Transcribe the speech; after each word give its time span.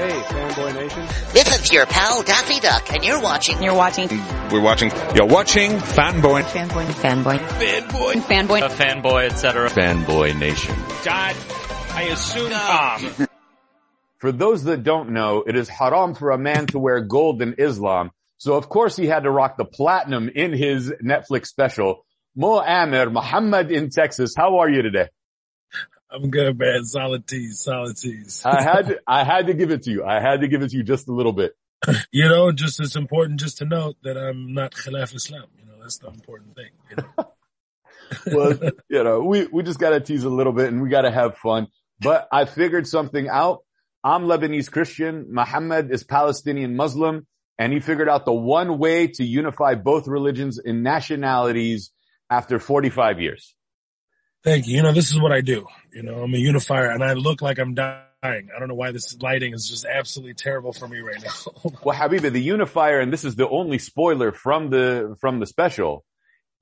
Hey, 0.00 0.22
Fanboy 0.22 0.74
Nation. 0.76 1.06
This 1.34 1.60
is 1.60 1.70
your 1.70 1.84
pal 1.84 2.22
Daffy 2.22 2.58
Duck, 2.58 2.90
and 2.90 3.04
you're 3.04 3.20
watching. 3.20 3.62
You're 3.62 3.74
watching. 3.74 4.08
We're 4.50 4.62
watching. 4.62 4.90
You're 5.14 5.26
watching 5.26 5.72
Fanboy. 5.72 6.42
Fanboy. 6.44 6.86
Fanboy. 6.86 7.36
Fanboy. 7.36 8.12
Fanboy. 8.22 8.62
A 8.62 8.70
fanboy, 8.70 9.30
etc. 9.30 9.68
Fanboy 9.68 10.38
Nation. 10.38 10.74
Dad, 11.04 11.36
I 11.90 12.04
assume 12.04 12.50
Tom. 12.50 13.28
For 14.20 14.32
those 14.32 14.64
that 14.64 14.84
don't 14.84 15.10
know, 15.10 15.44
it 15.46 15.54
is 15.54 15.68
haram 15.68 16.14
for 16.14 16.30
a 16.30 16.38
man 16.38 16.64
to 16.68 16.78
wear 16.78 17.02
gold 17.02 17.42
in 17.42 17.56
Islam. 17.58 18.10
So 18.38 18.54
of 18.54 18.70
course 18.70 18.96
he 18.96 19.04
had 19.06 19.24
to 19.24 19.30
rock 19.30 19.58
the 19.58 19.66
platinum 19.66 20.30
in 20.34 20.54
his 20.54 20.90
Netflix 21.04 21.48
special. 21.48 22.06
Mo 22.34 22.62
Amer, 22.62 23.10
Muhammad 23.10 23.70
in 23.70 23.90
Texas. 23.90 24.32
How 24.34 24.60
are 24.60 24.70
you 24.70 24.80
today? 24.80 25.08
I'm 26.12 26.30
good, 26.30 26.58
man. 26.58 26.84
Solid 26.84 27.26
teas, 27.26 27.60
solid 27.60 27.96
teas. 27.96 28.42
I 28.44 28.62
had 28.62 28.88
to, 28.88 29.00
I 29.06 29.24
had 29.24 29.46
to 29.46 29.54
give 29.54 29.70
it 29.70 29.84
to 29.84 29.90
you. 29.90 30.04
I 30.04 30.20
had 30.20 30.40
to 30.40 30.48
give 30.48 30.62
it 30.62 30.70
to 30.70 30.76
you 30.76 30.82
just 30.82 31.08
a 31.08 31.12
little 31.12 31.32
bit. 31.32 31.54
You 32.12 32.28
know, 32.28 32.52
just 32.52 32.80
it's 32.80 32.96
important 32.96 33.40
just 33.40 33.58
to 33.58 33.64
note 33.64 33.96
that 34.02 34.18
I'm 34.18 34.52
not 34.52 34.72
Khilaf 34.72 35.14
Islam. 35.14 35.48
You 35.58 35.64
know, 35.66 35.80
that's 35.80 35.98
the 35.98 36.08
important 36.08 36.54
thing. 36.54 36.70
You 36.90 36.96
know? 36.96 37.32
well, 38.60 38.72
you 38.88 39.04
know, 39.04 39.20
we, 39.20 39.46
we 39.46 39.62
just 39.62 39.78
gotta 39.78 40.00
tease 40.00 40.24
a 40.24 40.28
little 40.28 40.52
bit 40.52 40.68
and 40.68 40.82
we 40.82 40.88
gotta 40.88 41.10
have 41.10 41.38
fun. 41.38 41.68
But 42.00 42.28
I 42.32 42.44
figured 42.44 42.86
something 42.86 43.28
out. 43.28 43.60
I'm 44.02 44.24
Lebanese 44.24 44.70
Christian. 44.70 45.28
Muhammad 45.30 45.90
is 45.90 46.04
Palestinian 46.04 46.76
Muslim 46.76 47.26
and 47.58 47.72
he 47.72 47.80
figured 47.80 48.08
out 48.08 48.24
the 48.24 48.32
one 48.32 48.78
way 48.78 49.06
to 49.06 49.24
unify 49.24 49.74
both 49.74 50.08
religions 50.08 50.58
and 50.58 50.82
nationalities 50.82 51.92
after 52.30 52.58
45 52.58 53.20
years. 53.20 53.54
Thank 54.42 54.66
you. 54.66 54.76
You 54.76 54.82
know, 54.82 54.92
this 54.92 55.10
is 55.12 55.20
what 55.20 55.32
I 55.32 55.40
do. 55.42 55.66
You 55.92 56.02
know, 56.02 56.22
I'm 56.22 56.32
a 56.34 56.38
unifier 56.38 56.90
and 56.90 57.04
I 57.04 57.12
look 57.12 57.42
like 57.42 57.58
I'm 57.58 57.74
dying. 57.74 58.04
I 58.22 58.58
don't 58.58 58.68
know 58.68 58.74
why 58.74 58.90
this 58.92 59.16
lighting 59.20 59.52
is 59.54 59.68
just 59.68 59.84
absolutely 59.84 60.34
terrible 60.34 60.72
for 60.72 60.88
me 60.88 61.00
right 61.00 61.22
now. 61.22 61.70
Well, 61.84 61.96
Habiba, 61.96 62.32
the 62.32 62.40
unifier, 62.40 63.00
and 63.00 63.12
this 63.12 63.24
is 63.24 63.36
the 63.36 63.48
only 63.48 63.78
spoiler 63.78 64.32
from 64.32 64.70
the, 64.70 65.16
from 65.20 65.40
the 65.40 65.46
special, 65.46 66.04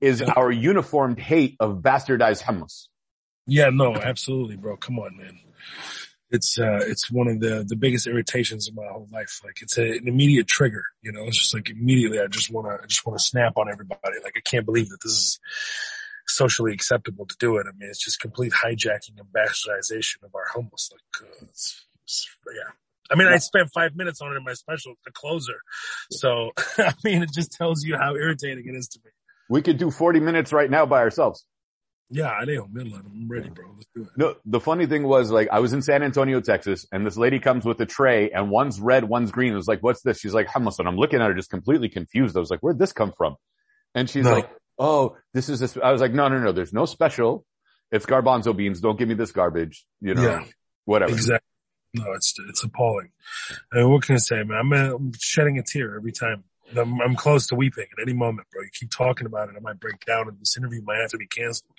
is 0.01 0.21
Yeah. 0.21 0.33
our 0.35 0.51
uniformed 0.51 1.19
hate 1.19 1.55
of 1.59 1.77
bastardized 1.81 2.43
hummus. 2.43 2.87
yeah, 3.45 3.69
no, 3.71 3.95
absolutely, 3.95 4.55
bro. 4.57 4.77
Come 4.77 4.99
on, 4.99 5.17
man. 5.17 5.39
It's, 6.31 6.59
uh, 6.59 6.79
it's 6.81 7.09
one 7.11 7.27
of 7.27 7.39
the, 7.39 7.65
the 7.67 7.75
biggest 7.75 8.05
irritations 8.07 8.67
of 8.69 8.75
my 8.75 8.85
whole 8.91 9.07
life. 9.11 9.39
Like 9.43 9.61
it's 9.61 9.77
a, 9.77 9.83
an 9.83 10.07
immediate 10.07 10.47
trigger, 10.47 10.83
you 11.01 11.11
know, 11.11 11.23
it's 11.25 11.37
just 11.39 11.53
like 11.53 11.69
immediately 11.69 12.19
I 12.19 12.27
just 12.27 12.51
want 12.51 12.67
to, 12.67 12.83
I 12.83 12.85
just 12.87 13.05
want 13.05 13.17
to 13.19 13.23
snap 13.25 13.53
on 13.57 13.69
everybody. 13.71 14.17
Like 14.23 14.33
I 14.37 14.41
can't 14.41 14.65
believe 14.65 14.89
that 14.89 14.99
this 15.01 15.11
is 15.13 15.39
socially 16.29 16.73
acceptable 16.73 17.25
to 17.25 17.35
do 17.39 17.57
it. 17.57 17.65
I 17.67 17.71
mean, 17.77 17.89
it's 17.89 18.03
just 18.03 18.19
complete 18.19 18.51
hijacking 18.53 19.17
and 19.17 19.27
bastardization 19.35 20.23
of 20.23 20.33
our 20.35 20.45
hummus. 20.53 20.91
Like, 20.91 21.29
uh, 21.29 21.45
it's, 21.49 21.85
it's, 22.03 22.27
yeah. 22.47 22.71
I 23.11 23.15
mean, 23.15 23.27
I 23.27 23.37
spent 23.37 23.69
five 23.73 23.95
minutes 23.95 24.21
on 24.21 24.31
it 24.33 24.35
in 24.37 24.43
my 24.43 24.53
special, 24.53 24.93
the 25.03 25.11
closer. 25.11 25.55
So, 26.11 26.51
I 26.77 26.93
mean, 27.03 27.23
it 27.23 27.31
just 27.33 27.51
tells 27.53 27.83
you 27.83 27.97
how 27.97 28.15
irritating 28.15 28.67
it 28.67 28.75
is 28.75 28.87
to 28.89 28.99
me. 29.03 29.11
We 29.49 29.61
could 29.63 29.77
do 29.79 29.89
40 29.89 30.19
minutes 30.19 30.53
right 30.53 30.69
now 30.69 30.85
by 30.85 30.99
ourselves. 30.99 31.43
Yeah, 32.11 32.29
I 32.31 32.45
know, 32.45 32.67
Midland. 32.71 33.05
I'm 33.05 33.27
ready, 33.27 33.49
bro. 33.49 33.65
Let's 33.75 33.85
do 33.95 34.01
it. 34.03 34.07
No, 34.17 34.35
the 34.45 34.59
funny 34.59 34.87
thing 34.87 35.03
was 35.03 35.29
like 35.29 35.47
I 35.51 35.59
was 35.59 35.73
in 35.73 35.81
San 35.83 36.01
Antonio, 36.01 36.39
Texas, 36.41 36.87
and 36.91 37.05
this 37.05 37.17
lady 37.17 37.39
comes 37.39 37.65
with 37.65 37.79
a 37.81 37.85
tray 37.85 38.31
and 38.31 38.49
one's 38.49 38.79
red, 38.79 39.03
one's 39.03 39.29
green. 39.31 39.53
I 39.53 39.55
was 39.55 39.67
like, 39.67 39.81
what's 39.83 40.01
this? 40.01 40.19
She's 40.19 40.33
like, 40.33 40.47
hummus. 40.47 40.79
And 40.79 40.87
I'm 40.87 40.97
looking 40.97 41.21
at 41.21 41.27
her 41.27 41.35
just 41.35 41.51
completely 41.51 41.87
confused. 41.89 42.35
I 42.35 42.39
was 42.39 42.49
like, 42.49 42.61
where'd 42.61 42.79
this 42.79 42.93
come 42.93 43.13
from? 43.15 43.35
And 43.93 44.09
she's 44.09 44.25
No. 44.25 44.33
like, 44.33 44.49
oh, 44.79 45.17
this 45.33 45.49
is 45.49 45.59
this. 45.59 45.77
I 45.81 45.91
was 45.91 46.01
like, 46.01 46.13
no, 46.13 46.27
no, 46.29 46.39
no, 46.39 46.51
there's 46.51 46.73
no 46.73 46.85
special. 46.85 47.45
It's 47.91 48.05
garbanzo 48.05 48.55
beans. 48.55 48.81
Don't 48.81 48.97
give 48.97 49.07
me 49.07 49.15
this 49.15 49.31
garbage. 49.31 49.85
You 50.01 50.15
know, 50.15 50.23
Yeah. 50.23 50.45
whatever. 50.85 51.11
Exactly. 51.11 51.45
No, 51.95 52.13
it's 52.13 52.35
it's 52.49 52.63
appalling. 52.63 53.09
I 53.73 53.77
mean, 53.77 53.89
what 53.91 54.03
can 54.03 54.15
I 54.15 54.19
say, 54.19 54.43
man? 54.43 54.57
I'm, 54.59 54.73
uh, 54.73 54.95
I'm 54.95 55.11
shedding 55.19 55.57
a 55.57 55.63
tear 55.63 55.95
every 55.95 56.11
time. 56.11 56.43
I'm, 56.77 57.01
I'm 57.01 57.15
close 57.15 57.47
to 57.47 57.55
weeping 57.55 57.87
at 57.97 58.01
any 58.01 58.13
moment, 58.13 58.47
bro. 58.51 58.61
You 58.61 58.69
keep 58.71 58.91
talking 58.91 59.25
about 59.25 59.49
it, 59.49 59.55
I 59.57 59.59
might 59.59 59.79
break 59.79 60.05
down, 60.05 60.27
and 60.27 60.39
this 60.39 60.55
interview 60.55 60.81
might 60.83 60.99
have 60.99 61.09
to 61.11 61.17
be 61.17 61.25
canceled. 61.25 61.71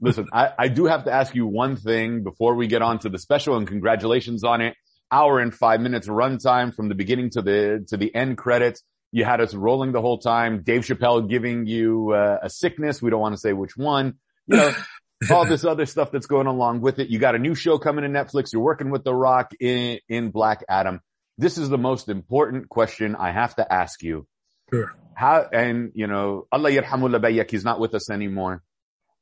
Listen, 0.00 0.28
I, 0.32 0.52
I 0.58 0.68
do 0.68 0.86
have 0.86 1.04
to 1.04 1.12
ask 1.12 1.34
you 1.34 1.46
one 1.46 1.76
thing 1.76 2.22
before 2.22 2.54
we 2.54 2.68
get 2.68 2.82
on 2.82 3.00
to 3.00 3.08
the 3.08 3.18
special 3.18 3.56
and 3.56 3.66
congratulations 3.66 4.44
on 4.44 4.60
it. 4.60 4.76
Hour 5.12 5.40
and 5.40 5.52
five 5.52 5.80
minutes 5.80 6.06
runtime 6.06 6.72
from 6.74 6.88
the 6.88 6.94
beginning 6.94 7.30
to 7.30 7.42
the, 7.42 7.84
to 7.88 7.96
the 7.96 8.14
end 8.14 8.38
credits. 8.38 8.82
You 9.12 9.24
had 9.24 9.40
us 9.40 9.54
rolling 9.54 9.92
the 9.92 10.00
whole 10.00 10.18
time. 10.18 10.62
Dave 10.62 10.82
Chappelle 10.82 11.28
giving 11.28 11.66
you 11.66 12.12
uh, 12.12 12.38
a 12.42 12.50
sickness. 12.50 13.02
We 13.02 13.10
don't 13.10 13.20
want 13.20 13.34
to 13.34 13.40
say 13.40 13.52
which 13.52 13.76
one. 13.76 14.14
You 14.46 14.56
know, 14.56 14.74
all 15.30 15.44
this 15.46 15.64
other 15.64 15.86
stuff 15.86 16.12
that's 16.12 16.26
going 16.26 16.46
along 16.46 16.80
with 16.80 16.98
it. 16.98 17.08
You 17.08 17.18
got 17.18 17.34
a 17.34 17.38
new 17.38 17.54
show 17.54 17.78
coming 17.78 18.04
to 18.04 18.10
Netflix. 18.10 18.52
You're 18.52 18.62
working 18.62 18.90
with 18.90 19.04
The 19.04 19.14
Rock 19.14 19.52
in, 19.60 19.98
in 20.08 20.30
Black 20.30 20.64
Adam. 20.68 21.00
This 21.38 21.58
is 21.58 21.68
the 21.68 21.78
most 21.78 22.08
important 22.08 22.68
question 22.68 23.16
I 23.16 23.32
have 23.32 23.56
to 23.56 23.72
ask 23.72 24.02
you. 24.02 24.26
Sure. 24.72 24.94
How, 25.14 25.46
and 25.52 25.92
you 25.94 26.06
know, 26.06 26.46
Allah 26.52 26.70
yarhamu 26.70 27.14
labayyak, 27.14 27.50
he's 27.50 27.64
not 27.64 27.80
with 27.80 27.94
us 27.94 28.10
anymore. 28.10 28.62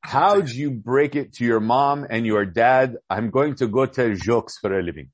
How'd 0.01 0.51
you 0.51 0.71
break 0.71 1.17
it 1.17 1.35
to 1.35 1.45
your 1.45 1.61
mom 1.61 2.07
and 2.09 2.25
your 2.25 2.45
dad? 2.45 2.97
I'm 3.11 3.31
going 3.31 3.57
to 3.57 3.67
go 3.67 3.87
to 3.87 4.15
jokes 4.15 4.59
for 4.59 4.79
a 4.79 4.83
living. 4.83 5.11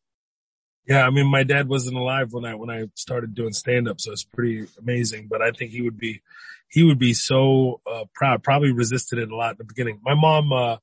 Yeah, 0.87 1.07
I 1.07 1.11
mean, 1.11 1.27
my 1.27 1.45
dad 1.45 1.69
wasn't 1.69 1.97
alive 1.97 2.33
when 2.33 2.45
I 2.45 2.55
when 2.55 2.71
I 2.71 2.87
started 2.95 3.35
doing 3.35 3.53
stand 3.53 3.89
up, 3.89 4.01
so 4.01 4.13
it's 4.13 4.25
pretty 4.25 4.67
amazing. 4.79 5.29
But 5.31 5.41
I 5.41 5.51
think 5.51 5.71
he 5.71 5.83
would 5.83 5.99
be 5.99 6.21
he 6.69 6.83
would 6.85 6.99
be 6.99 7.15
so 7.15 7.81
uh, 7.91 8.05
proud. 8.15 8.43
Probably 8.43 8.73
resisted 8.73 9.19
it 9.19 9.31
a 9.31 9.37
lot 9.37 9.53
in 9.53 9.59
the 9.59 9.65
beginning. 9.65 10.01
My 10.03 10.15
mom, 10.15 10.53
uh, 10.53 10.77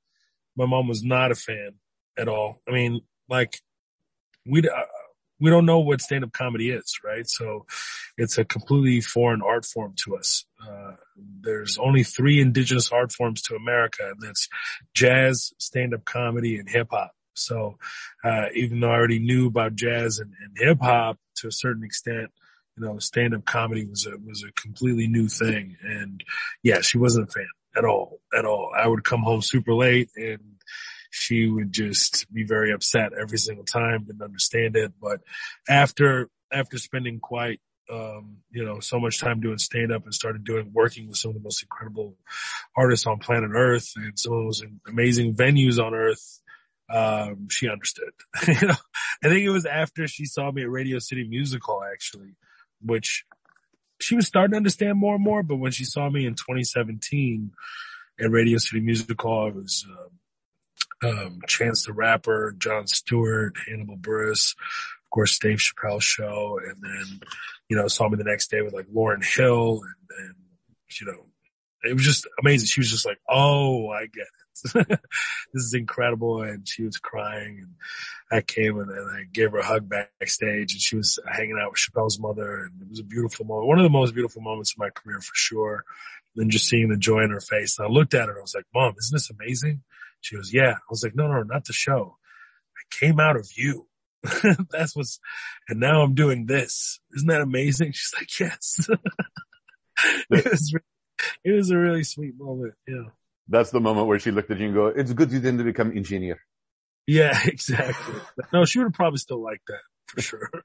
my 0.55 0.65
mom 0.65 0.87
was 0.87 1.03
not 1.03 1.31
a 1.31 1.35
fan 1.35 1.73
at 2.17 2.27
all. 2.27 2.61
I 2.67 2.71
mean, 2.71 3.01
like 3.29 3.61
we 4.45 4.61
uh, 4.61 4.83
we 5.39 5.49
don't 5.49 5.65
know 5.65 5.79
what 5.79 6.01
stand 6.01 6.23
up 6.23 6.31
comedy 6.31 6.69
is, 6.69 6.99
right? 7.03 7.27
So 7.27 7.65
it's 8.17 8.37
a 8.37 8.45
completely 8.45 9.01
foreign 9.01 9.41
art 9.41 9.65
form 9.65 9.93
to 10.05 10.15
us. 10.15 10.45
Uh, 10.65 10.93
there's 11.41 11.77
only 11.77 12.03
three 12.03 12.39
indigenous 12.39 12.91
art 12.91 13.11
forms 13.11 13.41
to 13.43 13.55
America, 13.55 14.03
and 14.03 14.21
that's 14.21 14.47
jazz, 14.93 15.51
stand 15.57 15.93
up 15.93 16.05
comedy, 16.05 16.57
and 16.57 16.69
hip 16.69 16.87
hop. 16.91 17.11
So, 17.45 17.77
uh, 18.23 18.45
even 18.55 18.79
though 18.79 18.89
I 18.89 18.95
already 18.95 19.19
knew 19.19 19.47
about 19.47 19.75
jazz 19.75 20.19
and, 20.19 20.33
and 20.43 20.57
hip 20.57 20.79
hop 20.81 21.17
to 21.37 21.47
a 21.47 21.51
certain 21.51 21.83
extent, 21.83 22.31
you 22.77 22.85
know, 22.85 22.99
stand 22.99 23.33
up 23.33 23.45
comedy 23.45 23.85
was 23.85 24.05
a, 24.05 24.17
was 24.17 24.43
a 24.43 24.51
completely 24.59 25.07
new 25.07 25.27
thing. 25.27 25.77
And 25.83 26.23
yeah, 26.63 26.81
she 26.81 26.97
wasn't 26.97 27.29
a 27.29 27.31
fan 27.31 27.47
at 27.75 27.85
all, 27.85 28.19
at 28.37 28.45
all. 28.45 28.71
I 28.75 28.87
would 28.87 29.03
come 29.03 29.21
home 29.21 29.41
super 29.41 29.73
late 29.73 30.09
and 30.15 30.39
she 31.11 31.47
would 31.47 31.73
just 31.73 32.31
be 32.33 32.43
very 32.43 32.71
upset 32.71 33.11
every 33.13 33.37
single 33.37 33.65
time, 33.65 34.05
didn't 34.05 34.21
understand 34.21 34.75
it. 34.75 34.93
But 35.01 35.19
after, 35.69 36.29
after 36.51 36.77
spending 36.77 37.19
quite, 37.19 37.59
um, 37.91 38.37
you 38.49 38.63
know, 38.63 38.79
so 38.79 38.99
much 38.99 39.19
time 39.19 39.41
doing 39.41 39.57
stand 39.57 39.91
up 39.91 40.05
and 40.05 40.13
started 40.13 40.45
doing, 40.45 40.71
working 40.73 41.09
with 41.09 41.17
some 41.17 41.29
of 41.29 41.35
the 41.35 41.41
most 41.41 41.61
incredible 41.61 42.15
artists 42.75 43.05
on 43.05 43.19
planet 43.19 43.51
earth 43.53 43.91
and 43.97 44.17
some 44.17 44.31
of 44.31 44.39
the 44.39 44.45
most 44.45 44.65
amazing 44.87 45.35
venues 45.35 45.83
on 45.83 45.93
earth, 45.93 46.40
um, 46.91 47.47
she 47.49 47.69
understood. 47.69 48.11
you 48.47 48.67
know, 48.67 48.75
I 49.23 49.29
think 49.29 49.41
it 49.41 49.49
was 49.49 49.65
after 49.65 50.07
she 50.07 50.25
saw 50.25 50.51
me 50.51 50.63
at 50.63 50.69
Radio 50.69 50.99
City 50.99 51.27
Music 51.27 51.61
Hall, 51.63 51.83
actually, 51.83 52.35
which 52.81 53.25
she 53.99 54.15
was 54.15 54.27
starting 54.27 54.51
to 54.51 54.57
understand 54.57 54.97
more 54.97 55.15
and 55.15 55.23
more. 55.23 55.43
But 55.43 55.57
when 55.57 55.71
she 55.71 55.85
saw 55.85 56.09
me 56.09 56.25
in 56.25 56.33
2017 56.33 57.51
at 58.19 58.31
Radio 58.31 58.57
City 58.57 58.81
Music 58.81 59.19
Hall, 59.21 59.47
it 59.47 59.55
was 59.55 59.85
um, 61.03 61.09
um, 61.09 61.39
Chance 61.47 61.85
the 61.85 61.93
Rapper, 61.93 62.53
Jon 62.57 62.87
Stewart, 62.87 63.55
Hannibal 63.67 63.97
Buress, 63.97 64.55
of 64.55 65.09
course, 65.11 65.39
Dave 65.39 65.59
Chappelle 65.59 66.01
show, 66.01 66.59
and 66.63 66.77
then 66.81 67.19
you 67.69 67.77
know 67.77 67.87
saw 67.87 68.09
me 68.09 68.17
the 68.17 68.23
next 68.23 68.51
day 68.51 68.61
with 68.61 68.73
like 68.73 68.87
Lauryn 68.87 69.23
Hill, 69.23 69.81
and, 69.83 70.25
and 70.27 70.35
you 70.99 71.07
know 71.07 71.25
it 71.83 71.93
was 71.93 72.03
just 72.03 72.27
amazing. 72.39 72.67
She 72.67 72.79
was 72.79 72.91
just 72.91 73.05
like, 73.05 73.19
"Oh, 73.29 73.89
I 73.89 74.05
get 74.07 74.27
it. 74.27 74.87
this 75.53 75.63
is 75.63 75.73
incredible." 75.73 76.41
And 76.41 76.67
she 76.67 76.83
was 76.83 76.97
crying, 76.97 77.59
and 77.59 77.75
I 78.31 78.41
came 78.41 78.79
and, 78.79 78.89
and 78.89 79.09
I 79.09 79.23
gave 79.31 79.51
her 79.51 79.59
a 79.59 79.65
hug 79.65 79.89
backstage, 79.89 80.73
and 80.73 80.81
she 80.81 80.95
was 80.95 81.19
hanging 81.27 81.59
out 81.61 81.71
with 81.71 81.79
Chappelle's 81.79 82.19
mother, 82.19 82.65
and 82.65 82.81
it 82.81 82.89
was 82.89 82.99
a 82.99 83.03
beautiful 83.03 83.45
moment. 83.45 83.67
One 83.67 83.79
of 83.79 83.83
the 83.83 83.89
most 83.89 84.13
beautiful 84.13 84.41
moments 84.41 84.73
of 84.73 84.79
my 84.79 84.89
career 84.89 85.19
for 85.19 85.35
sure. 85.35 85.83
And 86.37 86.49
just 86.49 86.69
seeing 86.69 86.87
the 86.87 86.95
joy 86.95 87.23
in 87.23 87.31
her 87.31 87.41
face, 87.41 87.77
and 87.77 87.85
I 87.85 87.91
looked 87.91 88.13
at 88.13 88.27
her, 88.27 88.31
and 88.31 88.39
I 88.39 88.41
was 88.41 88.55
like, 88.55 88.65
"Mom, 88.73 88.93
isn't 88.97 89.13
this 89.13 89.29
amazing?" 89.29 89.83
She 90.21 90.37
goes, 90.37 90.53
"Yeah." 90.53 90.71
I 90.71 90.89
was 90.89 91.03
like, 91.03 91.13
"No, 91.13 91.27
no, 91.27 91.43
not 91.43 91.65
the 91.65 91.73
show. 91.73 92.15
I 92.77 92.95
came 93.05 93.19
out 93.19 93.35
of 93.35 93.49
you." 93.55 93.87
That's 94.69 94.95
what's, 94.95 95.19
and 95.67 95.79
now 95.79 96.01
I'm 96.01 96.13
doing 96.13 96.45
this. 96.45 96.99
Isn't 97.15 97.27
that 97.29 97.41
amazing? 97.41 97.93
She's 97.93 98.13
like, 98.17 98.39
yes. 98.39 98.87
was, 100.29 100.75
it 101.43 101.51
was 101.51 101.69
a 101.71 101.77
really 101.77 102.03
sweet 102.03 102.37
moment. 102.37 102.73
Yeah. 102.87 103.05
That's 103.47 103.71
the 103.71 103.79
moment 103.79 104.07
where 104.07 104.19
she 104.19 104.31
looked 104.31 104.51
at 104.51 104.59
you 104.59 104.67
and 104.67 104.73
go, 104.73 104.87
it's 104.87 105.11
good 105.13 105.31
you 105.31 105.39
didn't 105.39 105.63
become 105.63 105.95
engineer. 105.95 106.39
Yeah, 107.07 107.37
exactly. 107.45 108.15
no, 108.53 108.65
she 108.65 108.79
would 108.79 108.85
have 108.85 108.93
probably 108.93 109.17
still 109.17 109.43
liked 109.43 109.67
that 109.67 109.81
for 110.07 110.21
sure. 110.21 110.49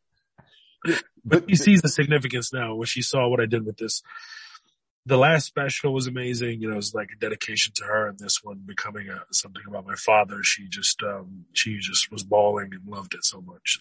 But 0.84 1.02
But 1.24 1.50
she 1.50 1.56
sees 1.56 1.82
the 1.82 1.88
significance 1.88 2.52
now 2.52 2.76
when 2.76 2.86
she 2.86 3.02
saw 3.02 3.26
what 3.28 3.40
I 3.40 3.46
did 3.46 3.66
with 3.66 3.76
this. 3.76 4.04
The 5.06 5.16
last 5.16 5.46
special 5.46 5.92
was 5.92 6.06
amazing. 6.06 6.60
You 6.60 6.68
know, 6.68 6.74
it 6.74 6.76
was 6.76 6.94
like 6.94 7.08
a 7.12 7.18
dedication 7.18 7.72
to 7.76 7.84
her 7.84 8.06
and 8.06 8.16
this 8.16 8.44
one 8.44 8.62
becoming 8.64 9.08
a, 9.08 9.24
something 9.32 9.62
about 9.66 9.86
my 9.86 9.96
father. 9.96 10.44
She 10.44 10.68
just, 10.68 11.02
um, 11.02 11.46
she 11.52 11.78
just 11.78 12.12
was 12.12 12.22
bawling 12.22 12.70
and 12.72 12.86
loved 12.86 13.14
it 13.14 13.24
so 13.24 13.40
much. 13.40 13.80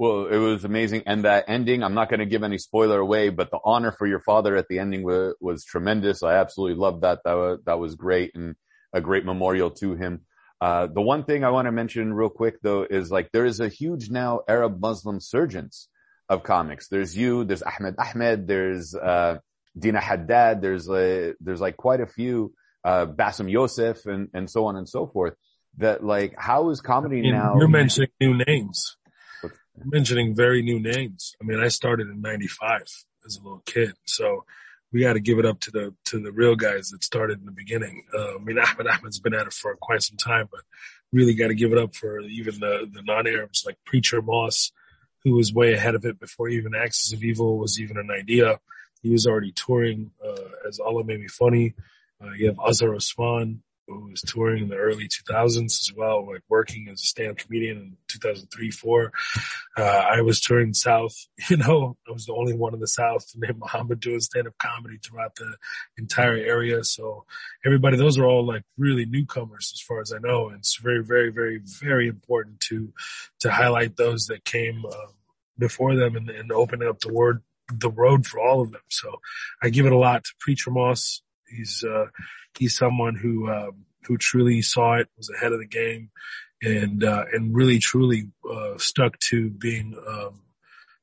Well, 0.00 0.28
it 0.28 0.38
was 0.38 0.64
amazing. 0.64 1.02
And 1.04 1.26
that 1.26 1.44
ending, 1.46 1.82
I'm 1.82 1.92
not 1.92 2.08
going 2.08 2.20
to 2.20 2.24
give 2.24 2.42
any 2.42 2.56
spoiler 2.56 2.98
away, 2.98 3.28
but 3.28 3.50
the 3.50 3.58
honor 3.62 3.92
for 3.92 4.06
your 4.06 4.20
father 4.20 4.56
at 4.56 4.66
the 4.66 4.78
ending 4.78 5.02
was, 5.02 5.34
was 5.42 5.62
tremendous. 5.62 6.22
I 6.22 6.36
absolutely 6.36 6.78
loved 6.80 7.02
that. 7.02 7.18
That 7.26 7.34
was, 7.34 7.58
that 7.66 7.78
was 7.78 7.96
great 7.96 8.34
and 8.34 8.56
a 8.94 9.02
great 9.02 9.26
memorial 9.26 9.70
to 9.72 9.96
him. 9.96 10.22
Uh, 10.58 10.86
the 10.86 11.02
one 11.02 11.24
thing 11.24 11.44
I 11.44 11.50
want 11.50 11.66
to 11.66 11.72
mention 11.72 12.14
real 12.14 12.30
quick 12.30 12.62
though 12.62 12.86
is 12.88 13.10
like 13.10 13.28
there 13.34 13.44
is 13.44 13.60
a 13.60 13.68
huge 13.68 14.08
now 14.08 14.40
Arab 14.48 14.80
Muslim 14.80 15.20
surgence 15.20 15.90
of 16.30 16.44
comics. 16.44 16.88
There's 16.88 17.14
you, 17.14 17.44
there's 17.44 17.62
Ahmed 17.62 17.96
Ahmed, 17.98 18.46
there's, 18.46 18.94
uh, 18.94 19.36
Dina 19.78 20.00
Haddad, 20.00 20.62
there's, 20.62 20.88
uh, 20.88 21.32
there's 21.40 21.60
like 21.60 21.76
quite 21.76 22.00
a 22.00 22.06
few, 22.06 22.54
uh, 22.84 23.04
Bassem 23.04 23.50
Youssef 23.50 24.06
and, 24.06 24.30
and 24.32 24.48
so 24.48 24.64
on 24.64 24.76
and 24.76 24.88
so 24.88 25.06
forth 25.06 25.34
that 25.76 26.02
like, 26.02 26.34
how 26.38 26.70
is 26.70 26.80
comedy 26.80 27.20
And 27.20 27.32
now? 27.32 27.56
You're 27.58 27.68
mentioning 27.68 28.08
new 28.18 28.42
names. 28.46 28.96
Mentioning 29.84 30.34
very 30.34 30.62
new 30.62 30.80
names. 30.80 31.34
I 31.40 31.44
mean, 31.44 31.60
I 31.60 31.68
started 31.68 32.08
in 32.08 32.20
95 32.20 32.82
as 33.26 33.36
a 33.36 33.42
little 33.42 33.62
kid. 33.64 33.94
So 34.04 34.44
we 34.92 35.00
got 35.00 35.14
to 35.14 35.20
give 35.20 35.38
it 35.38 35.46
up 35.46 35.60
to 35.60 35.70
the, 35.70 35.94
to 36.06 36.20
the 36.20 36.32
real 36.32 36.56
guys 36.56 36.90
that 36.90 37.04
started 37.04 37.38
in 37.38 37.46
the 37.46 37.52
beginning. 37.52 38.04
Uh, 38.12 38.34
I 38.34 38.38
mean, 38.38 38.58
Ahmed 38.64 38.86
Ahmed's 38.86 39.20
been 39.20 39.34
at 39.34 39.46
it 39.46 39.52
for 39.52 39.74
quite 39.76 40.02
some 40.02 40.16
time, 40.16 40.48
but 40.50 40.60
really 41.12 41.34
got 41.34 41.48
to 41.48 41.54
give 41.54 41.72
it 41.72 41.78
up 41.78 41.94
for 41.94 42.20
even 42.20 42.54
the, 42.60 42.88
the 42.92 43.02
non-Arabs 43.02 43.64
like 43.66 43.76
Preacher 43.84 44.22
Moss, 44.22 44.72
who 45.24 45.34
was 45.34 45.52
way 45.52 45.72
ahead 45.72 45.94
of 45.94 46.04
it 46.04 46.18
before 46.18 46.48
even 46.48 46.74
Axis 46.74 47.12
of 47.12 47.22
Evil 47.22 47.58
was 47.58 47.80
even 47.80 47.96
an 47.96 48.10
idea. 48.10 48.58
He 49.02 49.10
was 49.10 49.26
already 49.26 49.52
touring, 49.52 50.10
uh, 50.24 50.68
as 50.68 50.78
Allah 50.78 51.04
Made 51.04 51.20
Me 51.20 51.28
Funny. 51.28 51.74
Uh, 52.22 52.32
you 52.32 52.48
have 52.48 52.58
Azhar 52.58 52.94
Usman, 52.94 53.62
who 53.98 54.10
was 54.10 54.22
touring 54.22 54.64
in 54.64 54.68
the 54.68 54.76
early 54.76 55.08
2000s 55.08 55.64
as 55.64 55.92
well, 55.96 56.26
like 56.26 56.42
working 56.48 56.88
as 56.90 57.00
a 57.00 57.06
stand-up 57.06 57.38
comedian 57.38 57.78
in 57.78 57.96
2003, 58.08 58.70
four. 58.70 59.12
Uh, 59.76 59.82
I 59.82 60.22
was 60.22 60.40
touring 60.40 60.74
South, 60.74 61.14
you 61.50 61.56
know, 61.56 61.96
I 62.08 62.12
was 62.12 62.26
the 62.26 62.34
only 62.34 62.54
one 62.54 62.74
in 62.74 62.80
the 62.80 62.88
South 62.88 63.26
named 63.36 63.58
Muhammad 63.58 64.00
doing 64.00 64.20
stand-up 64.20 64.54
comedy 64.58 64.98
throughout 65.02 65.34
the 65.36 65.56
entire 65.98 66.36
area. 66.36 66.84
So 66.84 67.24
everybody, 67.64 67.96
those 67.96 68.18
are 68.18 68.26
all 68.26 68.46
like 68.46 68.62
really 68.78 69.06
newcomers 69.06 69.72
as 69.74 69.80
far 69.80 70.00
as 70.00 70.12
I 70.12 70.18
know. 70.18 70.48
And 70.48 70.58
it's 70.58 70.76
very, 70.76 71.04
very, 71.04 71.30
very, 71.30 71.60
very 71.64 72.08
important 72.08 72.60
to, 72.68 72.92
to 73.40 73.50
highlight 73.50 73.96
those 73.96 74.26
that 74.26 74.44
came, 74.44 74.84
um, 74.84 75.14
before 75.58 75.94
them 75.94 76.16
and, 76.16 76.28
and 76.30 76.50
opening 76.50 76.88
up 76.88 76.98
the 77.00 77.12
word, 77.12 77.42
the 77.72 77.90
road 77.90 78.26
for 78.26 78.40
all 78.40 78.60
of 78.60 78.72
them. 78.72 78.80
So 78.88 79.20
I 79.62 79.68
give 79.68 79.86
it 79.86 79.92
a 79.92 79.98
lot 79.98 80.24
to 80.24 80.30
Preacher 80.40 80.70
Moss. 80.72 81.22
He's, 81.50 81.84
uh, 81.84 82.06
he's 82.58 82.76
someone 82.76 83.16
who, 83.16 83.50
um, 83.50 83.84
who 84.06 84.16
truly 84.16 84.62
saw 84.62 84.98
it, 84.98 85.08
was 85.16 85.30
ahead 85.30 85.52
of 85.52 85.58
the 85.58 85.66
game 85.66 86.10
and, 86.62 87.04
uh, 87.04 87.24
and 87.32 87.54
really 87.54 87.78
truly, 87.78 88.28
uh, 88.50 88.78
stuck 88.78 89.18
to 89.30 89.50
being, 89.50 89.94
um, 90.08 90.40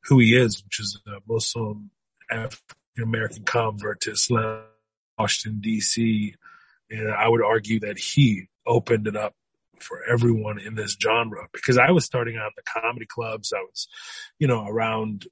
who 0.04 0.20
he 0.20 0.36
is, 0.36 0.64
which 0.64 0.80
is 0.80 1.00
a 1.08 1.20
Muslim 1.28 1.92
African 2.30 2.78
American 3.04 3.44
convert 3.44 4.02
to 4.02 4.12
Islam, 4.12 4.64
Washington 5.18 5.62
DC. 5.62 6.34
And 6.90 7.12
I 7.12 7.28
would 7.28 7.44
argue 7.44 7.82
that 7.82 7.98
he 7.98 8.48
opened 8.66 9.08
it 9.08 9.16
up 9.16 9.34
for 9.80 10.04
everyone 10.04 10.60
in 10.60 10.76
this 10.76 10.98
genre 11.02 11.48
because 11.54 11.78
I 11.78 11.92
was 11.92 12.06
starting 12.06 12.38
out 12.38 12.48
in 12.48 12.54
the 12.56 12.82
comedy 12.82 13.06
clubs. 13.06 13.54
I 13.56 13.62
was, 13.62 13.88
you 14.40 14.48
know, 14.48 14.66
around, 14.66 15.28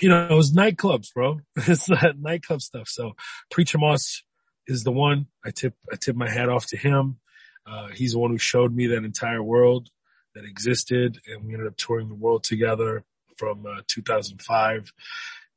you 0.00 0.08
know, 0.08 0.26
it 0.28 0.34
was 0.34 0.52
nightclubs, 0.52 1.12
bro. 1.12 1.40
It's 1.56 1.86
that 1.86 2.16
nightclub 2.18 2.60
stuff. 2.60 2.88
So 2.88 3.12
Preacher 3.50 3.78
Moss 3.78 4.22
is 4.66 4.84
the 4.84 4.92
one 4.92 5.26
I 5.44 5.50
tip, 5.50 5.74
I 5.92 5.96
tip 5.96 6.16
my 6.16 6.30
hat 6.30 6.48
off 6.48 6.66
to 6.68 6.76
him. 6.76 7.18
Uh, 7.66 7.88
he's 7.88 8.12
the 8.12 8.18
one 8.18 8.30
who 8.30 8.38
showed 8.38 8.74
me 8.74 8.88
that 8.88 9.04
entire 9.04 9.42
world 9.42 9.88
that 10.34 10.44
existed 10.44 11.18
and 11.26 11.46
we 11.46 11.54
ended 11.54 11.66
up 11.66 11.76
touring 11.76 12.08
the 12.08 12.14
world 12.14 12.44
together 12.44 13.04
from, 13.36 13.66
uh, 13.66 13.82
2005. 13.88 14.92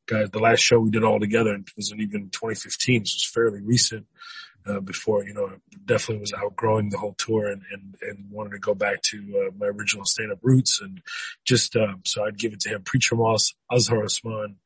Got 0.08 0.32
the 0.32 0.40
last 0.40 0.62
show 0.62 0.80
we 0.80 0.90
did 0.90 1.04
all 1.04 1.20
together 1.20 1.56
wasn't 1.78 2.02
even 2.02 2.30
2015, 2.32 3.06
so 3.06 3.16
it's 3.16 3.30
fairly 3.30 3.62
recent. 3.62 4.08
Uh, 4.68 4.82
before, 4.82 5.24
you 5.24 5.34
know, 5.34 5.50
definitely 5.86 6.20
was 6.20 6.34
outgrowing 6.34 6.90
the 6.90 6.98
whole 6.98 7.16
tour 7.18 7.48
and, 7.48 7.64
and, 7.72 7.96
and 8.02 8.30
wanted 8.30 8.52
to 8.52 8.60
go 8.60 8.76
back 8.76 9.02
to, 9.02 9.18
uh, 9.18 9.52
my 9.58 9.66
original 9.68 10.06
stand-up 10.06 10.38
roots 10.44 10.82
and 10.82 11.02
just, 11.46 11.76
uh, 11.76 11.96
so 12.06 12.24
I'd 12.24 12.38
give 12.38 12.54
it 12.54 12.60
to 12.62 12.70
him. 12.70 12.84
Preacher 12.84 13.16
Moss, 13.16 13.56
Azhar 13.72 14.04
Usman. 14.04 14.58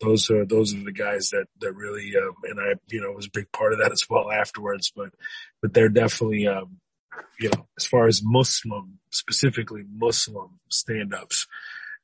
Those 0.00 0.30
are, 0.30 0.46
those 0.46 0.72
are 0.72 0.84
the 0.84 0.92
guys 0.92 1.30
that, 1.30 1.46
that 1.60 1.74
really, 1.74 2.14
um, 2.16 2.34
and 2.44 2.60
I, 2.60 2.74
you 2.86 3.02
know, 3.02 3.10
was 3.10 3.26
a 3.26 3.30
big 3.30 3.50
part 3.50 3.72
of 3.72 3.80
that 3.80 3.92
as 3.92 4.06
well 4.08 4.30
afterwards, 4.30 4.92
but, 4.94 5.10
but 5.60 5.74
they're 5.74 5.88
definitely, 5.88 6.46
um, 6.46 6.78
you 7.40 7.50
know, 7.50 7.66
as 7.76 7.84
far 7.84 8.06
as 8.06 8.22
Muslim, 8.22 9.00
specifically 9.10 9.82
Muslim 9.92 10.60
stand-ups, 10.70 11.48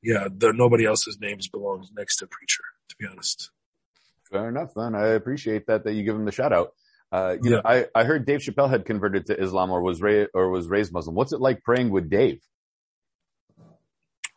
yeah, 0.02 0.26
the, 0.30 0.52
nobody 0.52 0.84
else's 0.84 1.18
names 1.20 1.48
belongs 1.48 1.90
next 1.96 2.16
to 2.16 2.26
Preacher, 2.26 2.64
to 2.88 2.96
be 2.98 3.06
honest. 3.06 3.50
Fair 4.30 4.48
enough, 4.48 4.74
man. 4.76 4.96
I 4.96 5.10
appreciate 5.10 5.68
that, 5.68 5.84
that 5.84 5.94
you 5.94 6.02
give 6.02 6.16
him 6.16 6.24
the 6.24 6.32
shout 6.32 6.52
out. 6.52 6.72
Uh, 7.14 7.36
you 7.40 7.50
yeah. 7.52 7.56
know, 7.58 7.62
I, 7.64 7.86
I 7.94 8.02
heard 8.02 8.26
Dave 8.26 8.40
Chappelle 8.40 8.68
had 8.68 8.84
converted 8.84 9.26
to 9.26 9.40
Islam 9.40 9.70
or 9.70 9.80
was 9.82 10.02
raised 10.02 10.30
or 10.34 10.50
was 10.50 10.66
raised 10.66 10.92
Muslim. 10.92 11.14
What's 11.14 11.32
it 11.32 11.40
like 11.40 11.62
praying 11.62 11.90
with 11.90 12.10
Dave? 12.10 12.40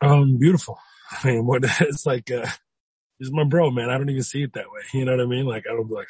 Um, 0.00 0.38
beautiful. 0.38 0.78
I 1.10 1.26
mean, 1.26 1.44
what 1.44 1.64
it's 1.80 2.06
like, 2.06 2.30
uh, 2.30 2.46
he's 3.18 3.32
my 3.32 3.42
bro, 3.42 3.72
man. 3.72 3.90
I 3.90 3.98
don't 3.98 4.08
even 4.08 4.22
see 4.22 4.44
it 4.44 4.52
that 4.52 4.66
way. 4.70 4.82
You 4.94 5.04
know 5.06 5.10
what 5.16 5.20
I 5.20 5.26
mean? 5.26 5.44
Like, 5.44 5.64
I 5.68 5.74
don't 5.74 5.88
be 5.88 5.94
like, 5.94 6.06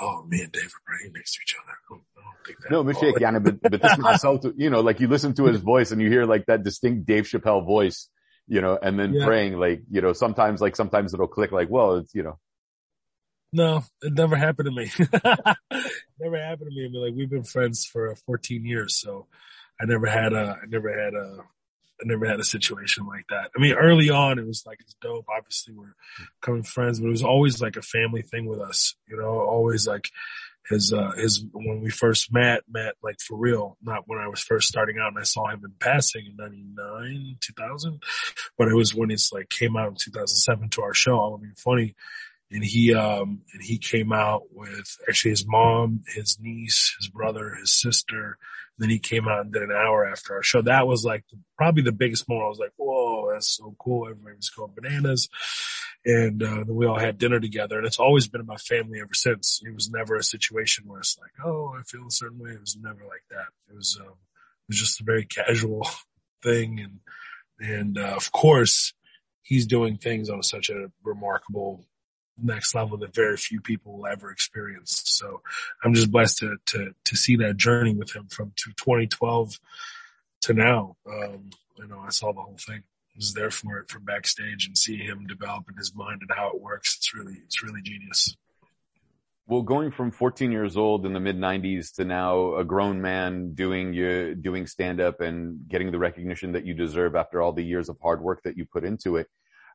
oh, 0.00 0.24
me 0.28 0.42
and 0.42 0.52
Dave 0.52 0.66
are 0.66 0.82
praying 0.86 1.12
next 1.12 1.34
to 1.34 1.40
each 1.42 1.56
other. 1.60 1.72
I 1.72 1.90
don't, 1.90 2.02
I 2.16 2.20
don't 2.22 2.46
think 2.46 2.58
that. 2.60 2.70
No, 2.70 2.84
Mishik, 2.84 3.20
yeah, 3.20 3.38
but, 3.40 3.60
but 3.60 3.82
this 3.82 3.98
myself, 3.98 4.44
you 4.56 4.70
know, 4.70 4.80
like 4.80 5.00
you 5.00 5.08
listen 5.08 5.34
to 5.34 5.46
his 5.46 5.60
voice 5.60 5.90
and 5.90 6.00
you 6.00 6.08
hear 6.08 6.24
like 6.24 6.46
that 6.46 6.62
distinct 6.62 7.04
Dave 7.04 7.24
Chappelle 7.24 7.66
voice, 7.66 8.08
you 8.46 8.60
know, 8.60 8.78
and 8.80 8.96
then 8.96 9.14
yeah. 9.14 9.26
praying, 9.26 9.58
like, 9.58 9.82
you 9.90 10.00
know, 10.00 10.12
sometimes, 10.12 10.60
like, 10.60 10.76
sometimes 10.76 11.14
it'll 11.14 11.26
click 11.26 11.50
like, 11.50 11.68
well, 11.68 11.96
it's, 11.96 12.14
you 12.14 12.22
know, 12.22 12.38
no, 13.52 13.84
it 14.00 14.14
never 14.14 14.36
happened 14.36 14.66
to 14.66 14.72
me. 14.72 14.90
never 16.18 16.38
happened 16.38 16.70
to 16.70 16.74
me. 16.74 16.86
I 16.86 16.88
mean, 16.88 17.02
like 17.02 17.14
we've 17.14 17.28
been 17.28 17.44
friends 17.44 17.84
for 17.84 18.14
14 18.26 18.64
years, 18.64 18.98
so 18.98 19.26
I 19.80 19.84
never 19.84 20.06
had 20.06 20.32
a, 20.32 20.58
I 20.62 20.66
never 20.66 20.88
had 20.88 21.12
a, 21.12 21.38
I 22.00 22.04
never 22.04 22.26
had 22.26 22.40
a 22.40 22.44
situation 22.44 23.06
like 23.06 23.26
that. 23.28 23.50
I 23.54 23.60
mean, 23.60 23.74
early 23.74 24.08
on 24.08 24.38
it 24.38 24.46
was 24.46 24.64
like 24.66 24.80
it's 24.80 24.94
dope. 25.02 25.26
Obviously, 25.28 25.74
we're 25.74 25.94
becoming 26.40 26.62
friends, 26.62 26.98
but 26.98 27.08
it 27.08 27.10
was 27.10 27.22
always 27.22 27.60
like 27.60 27.76
a 27.76 27.82
family 27.82 28.22
thing 28.22 28.46
with 28.46 28.58
us. 28.58 28.94
You 29.06 29.18
know, 29.18 29.28
always 29.40 29.86
like 29.86 30.08
his, 30.70 30.92
uh, 30.92 31.12
his 31.12 31.44
when 31.52 31.82
we 31.82 31.90
first 31.90 32.32
met, 32.32 32.62
met 32.70 32.94
like 33.02 33.20
for 33.20 33.36
real, 33.36 33.76
not 33.82 34.04
when 34.06 34.18
I 34.18 34.28
was 34.28 34.40
first 34.40 34.68
starting 34.68 34.96
out 34.98 35.08
and 35.08 35.18
I 35.18 35.24
saw 35.24 35.48
him 35.48 35.60
in 35.62 35.72
passing 35.78 36.24
in 36.26 36.36
99, 36.36 37.36
2000, 37.40 38.02
but 38.56 38.68
it 38.68 38.74
was 38.74 38.94
when 38.94 39.10
it's 39.10 39.30
like 39.30 39.50
came 39.50 39.76
out 39.76 39.88
in 39.88 39.96
2007 39.96 40.70
to 40.70 40.82
our 40.82 40.94
show. 40.94 41.20
Of 41.20 41.42
you 41.42 41.52
funny 41.56 41.94
and 42.52 42.62
he 42.64 42.94
um 42.94 43.40
and 43.52 43.62
he 43.62 43.78
came 43.78 44.12
out 44.12 44.42
with 44.52 44.96
actually 45.08 45.30
his 45.30 45.46
mom, 45.46 46.02
his 46.06 46.38
niece, 46.40 46.94
his 46.98 47.08
brother, 47.08 47.54
his 47.54 47.72
sister. 47.72 48.36
Then 48.78 48.90
he 48.90 48.98
came 48.98 49.28
out 49.28 49.40
and 49.40 49.52
did 49.52 49.62
an 49.62 49.72
hour 49.72 50.06
after 50.06 50.34
our 50.34 50.42
show. 50.42 50.62
That 50.62 50.86
was 50.86 51.04
like 51.04 51.24
probably 51.56 51.82
the 51.82 51.92
biggest 51.92 52.28
moment. 52.28 52.46
I 52.46 52.48
was 52.48 52.58
like, 52.58 52.72
"Whoa, 52.76 53.30
that's 53.32 53.56
so 53.56 53.74
cool!" 53.78 54.08
Everybody 54.08 54.36
was 54.36 54.50
going 54.50 54.72
bananas, 54.74 55.28
and 56.04 56.42
uh, 56.42 56.64
then 56.64 56.74
we 56.74 56.86
all 56.86 56.98
had 56.98 57.18
dinner 57.18 57.38
together. 57.38 57.78
And 57.78 57.86
it's 57.86 58.00
always 58.00 58.28
been 58.28 58.44
my 58.46 58.56
family 58.56 59.00
ever 59.00 59.14
since. 59.14 59.60
It 59.64 59.74
was 59.74 59.90
never 59.90 60.16
a 60.16 60.22
situation 60.22 60.84
where 60.86 61.00
it's 61.00 61.18
like, 61.20 61.32
"Oh, 61.44 61.74
I 61.78 61.82
feel 61.82 62.06
a 62.06 62.10
certain 62.10 62.38
way." 62.38 62.52
It 62.52 62.60
was 62.60 62.76
never 62.80 63.04
like 63.04 63.24
that. 63.30 63.48
It 63.70 63.76
was 63.76 63.98
um, 64.00 64.08
it 64.08 64.68
was 64.68 64.78
just 64.78 65.00
a 65.00 65.04
very 65.04 65.26
casual 65.26 65.86
thing, 66.42 66.80
and 66.80 67.00
and 67.60 67.98
uh, 67.98 68.14
of 68.16 68.32
course, 68.32 68.94
he's 69.42 69.66
doing 69.66 69.96
things 69.98 70.30
on 70.30 70.42
such 70.42 70.70
a 70.70 70.90
remarkable 71.04 71.86
next 72.40 72.74
level 72.74 72.98
that 72.98 73.14
very 73.14 73.36
few 73.36 73.60
people 73.60 73.98
will 73.98 74.06
ever 74.06 74.30
experience. 74.30 75.02
So 75.06 75.42
I'm 75.84 75.94
just 75.94 76.10
blessed 76.10 76.38
to, 76.38 76.56
to, 76.66 76.94
to 77.04 77.16
see 77.16 77.36
that 77.36 77.56
journey 77.56 77.94
with 77.94 78.14
him 78.14 78.26
from 78.28 78.52
to 78.56 78.70
2012 78.76 79.58
to 80.42 80.54
now. 80.54 80.96
Um, 81.06 81.50
you 81.78 81.86
know, 81.86 82.00
I 82.00 82.10
saw 82.10 82.32
the 82.32 82.40
whole 82.40 82.58
thing. 82.58 82.82
I 82.82 83.16
was 83.16 83.34
there 83.34 83.50
for 83.50 83.78
it 83.78 83.90
from 83.90 84.04
backstage 84.04 84.66
and 84.66 84.76
see 84.76 84.96
him 84.96 85.26
develop 85.26 85.64
in 85.70 85.76
his 85.76 85.94
mind 85.94 86.22
and 86.22 86.30
how 86.34 86.48
it 86.48 86.60
works. 86.60 86.96
It's 86.96 87.14
really, 87.14 87.36
it's 87.44 87.62
really 87.62 87.82
genius. 87.82 88.36
well, 89.46 89.62
going 89.62 89.90
from 89.90 90.10
14 90.10 90.50
years 90.50 90.76
old 90.76 91.04
in 91.04 91.12
the 91.12 91.20
mid 91.20 91.36
90s 91.36 91.94
to 91.96 92.04
now 92.04 92.56
a 92.56 92.64
grown 92.64 93.02
man 93.02 93.52
doing 93.54 93.92
your, 93.92 94.34
doing 94.34 94.66
stand 94.66 95.00
up 95.00 95.20
and 95.20 95.68
getting 95.68 95.92
the 95.92 95.98
recognition 95.98 96.52
that 96.52 96.64
you 96.64 96.72
deserve 96.74 97.14
after 97.14 97.42
all 97.42 97.52
the 97.52 97.64
years 97.64 97.88
of 97.88 97.98
hard 98.00 98.22
work 98.22 98.42
that 98.44 98.56
you 98.56 98.64
put 98.64 98.84
into 98.84 99.16
it. 99.16 99.28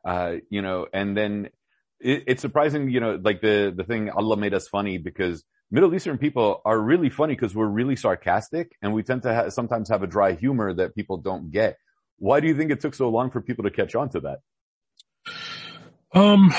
Uh, 0.03 0.37
you 0.49 0.61
know, 0.61 0.87
and 0.91 1.15
then 1.15 1.49
it, 1.99 2.23
it's 2.27 2.41
surprising, 2.41 2.89
you 2.89 2.99
know, 2.99 3.19
like 3.21 3.41
the, 3.41 3.73
the 3.75 3.83
thing 3.83 4.09
Allah 4.09 4.37
made 4.37 4.53
us 4.53 4.67
funny 4.67 4.97
because 4.97 5.43
Middle 5.69 5.93
Eastern 5.93 6.17
people 6.17 6.61
are 6.63 6.79
really 6.79 7.09
funny 7.09 7.35
because 7.35 7.53
we're 7.53 7.65
really 7.65 7.95
sarcastic 7.95 8.75
and 8.81 8.93
we 8.93 9.03
tend 9.03 9.23
to 9.23 9.33
ha- 9.33 9.49
sometimes 9.49 9.89
have 9.89 10.03
a 10.03 10.07
dry 10.07 10.33
humor 10.33 10.73
that 10.73 10.95
people 10.95 11.17
don't 11.17 11.51
get. 11.51 11.77
Why 12.19 12.39
do 12.39 12.47
you 12.47 12.55
think 12.55 12.71
it 12.71 12.79
took 12.81 12.95
so 12.95 13.09
long 13.09 13.31
for 13.31 13.41
people 13.41 13.63
to 13.65 13.71
catch 13.71 13.93
on 13.95 14.09
to 14.09 14.21
that? 14.21 14.39
Um, 16.13 16.53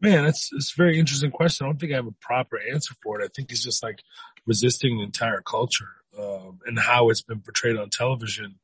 man, 0.00 0.26
it's, 0.26 0.50
it's 0.52 0.72
a 0.72 0.76
very 0.76 0.98
interesting 0.98 1.30
question. 1.30 1.66
I 1.66 1.68
don't 1.68 1.78
think 1.78 1.92
I 1.92 1.96
have 1.96 2.06
a 2.06 2.14
proper 2.20 2.58
answer 2.72 2.94
for 3.02 3.20
it. 3.20 3.24
I 3.24 3.28
think 3.34 3.50
it's 3.50 3.62
just 3.64 3.82
like 3.82 4.02
resisting 4.46 4.98
the 4.98 5.04
entire 5.04 5.40
culture, 5.40 5.88
um, 6.18 6.60
and 6.66 6.78
how 6.78 7.10
it's 7.10 7.22
been 7.22 7.40
portrayed 7.40 7.76
on 7.76 7.90
television 7.90 8.54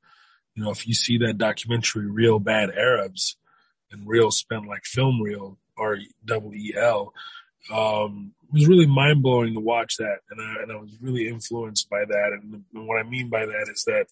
You 0.55 0.65
know, 0.65 0.71
if 0.71 0.87
you 0.87 0.95
see 0.95 1.19
that 1.19 1.39
documentary, 1.39 2.07
Reel 2.11 2.39
Bad 2.39 2.71
Arabs, 2.71 3.37
and 3.91 4.07
real 4.07 4.31
spent 4.31 4.67
like 4.67 4.85
film 4.85 5.21
reel, 5.21 5.59
R 5.81 5.97
double 6.25 6.55
E 6.55 6.75
L, 6.77 7.13
um, 7.73 8.35
it 8.49 8.55
was 8.55 8.69
really 8.69 8.87
mind 8.87 9.23
blowing 9.23 9.55
to 9.55 9.61
watch 9.61 9.97
that. 9.99 10.19
And 10.31 10.41
I, 10.41 10.63
and 10.63 10.73
I 10.73 10.77
was 10.77 10.97
really 11.01 11.29
influenced 11.29 11.89
by 11.89 12.05
that. 12.05 12.31
And, 12.33 12.65
and 12.75 12.89
what 12.89 12.99
I 12.99 13.09
mean 13.09 13.29
by 13.29 13.47
that 13.47 13.69
is 13.73 13.85
that 13.85 14.07